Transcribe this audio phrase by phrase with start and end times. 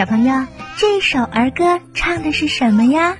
[0.00, 0.46] 小朋友
[0.78, 3.18] 这首儿歌唱的是什么呀？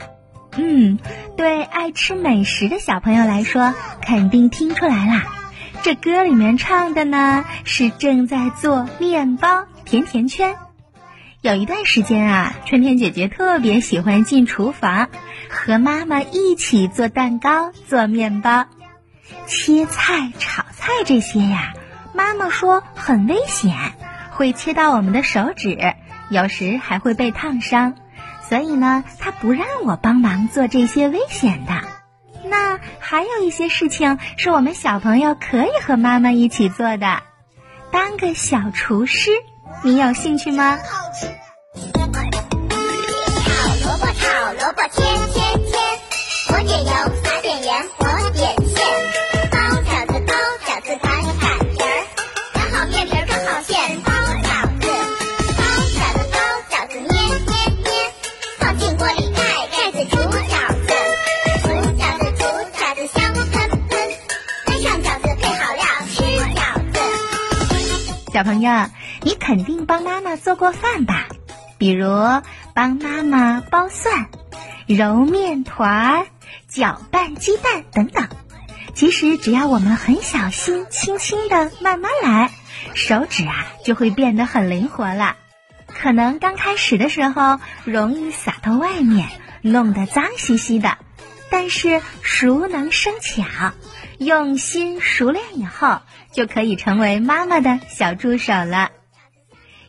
[0.57, 0.99] 嗯，
[1.37, 5.25] 对爱吃美食的小朋友来说，肯定听出来啦。
[5.83, 10.55] 这歌里面唱的呢，是正在做面包甜甜圈。
[11.43, 15.11] 有一段时间啊，春天姐姐特别喜欢进厨房，
[15.51, 18.65] 和妈妈一起做蛋糕、做面包、
[19.47, 21.75] 切菜、炒菜这些呀。
[22.15, 23.77] 妈妈说很危险，
[24.31, 25.77] 会切到我们的手指，
[26.31, 27.95] 有时还会被烫伤，
[28.49, 31.73] 所以呢，他不让我帮忙做这些危险的。
[32.45, 37.23] 那还有一些事情是我们小朋友可以和妈妈一起做的，
[37.93, 39.31] 当个小厨师，
[39.83, 40.79] 你有兴趣吗？
[40.79, 40.95] 炒
[43.85, 45.50] 萝卜，炒萝卜，天天
[68.33, 68.87] 小朋友，
[69.23, 71.27] 你肯定帮妈妈做过饭吧？
[71.79, 72.07] 比如
[72.75, 74.29] 帮妈妈剥蒜、
[74.87, 76.27] 揉面团、
[76.69, 78.29] 搅拌鸡蛋等等。
[78.95, 82.51] 其实只要我们很小心、轻轻的慢慢来，
[82.95, 85.37] 手指啊就会变得很灵活了。
[85.89, 89.29] 可能刚开始的时候容易洒到外面，
[89.63, 90.99] 弄得脏兮兮的。
[91.63, 93.73] 但是熟能生巧，
[94.17, 96.01] 用心熟练以后，
[96.33, 98.93] 就可以成为妈妈的小助手了。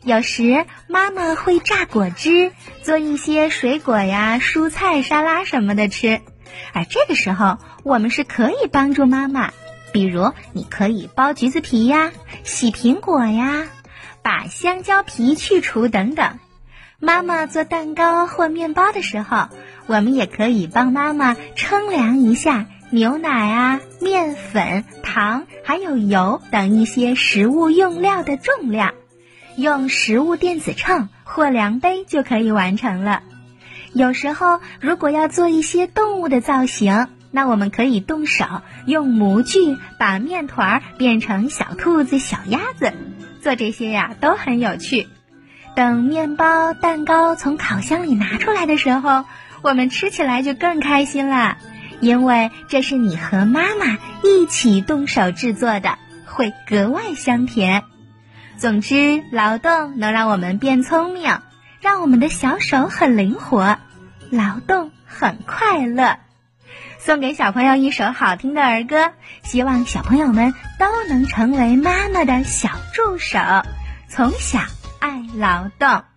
[0.04, 2.52] 有时妈妈会榨果汁，
[2.82, 6.20] 做一些水果呀、蔬菜沙拉什么的吃，
[6.74, 9.50] 而这个时候我们是可以帮助妈妈，
[9.92, 12.12] 比如你可以剥橘子皮呀、
[12.44, 13.66] 洗苹果呀、
[14.20, 16.38] 把香蕉皮去除等等。
[17.04, 19.48] 妈妈做蛋糕或面包的时候，
[19.86, 28.94] 我们也可以帮妈妈称量一下牛奶啊、面粉、糖还有油等一些食物用料的重量。
[29.56, 33.24] 用食物电子秤或量杯就可以完成了。
[33.92, 38.44] 有时候，如果要做一些动物的造型，那我们可以动手
[38.86, 42.92] 用模具把面团变成小兔子、小鸭子。
[43.42, 45.08] 做这些呀，都很有趣。
[45.74, 49.24] 等面包、蛋糕从烤箱里拿出来的时候，
[49.62, 51.56] 我们吃起来就更开心了，
[52.00, 57.84] 因为这是你和妈妈一起动手制作的，会格外香甜。
[58.58, 61.40] 总之，劳动能让我们变聪明，
[61.80, 63.78] 让我们的小手很灵活，
[64.30, 66.18] 劳动很快乐。
[66.98, 69.12] 送给小朋友一首好听的儿歌，
[69.42, 73.38] 希望小朋友们都能成为妈妈的小助手，
[74.08, 74.60] 从小
[75.02, 76.11] 爱劳动。